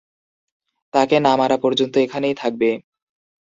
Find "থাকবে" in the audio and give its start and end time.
2.37-2.69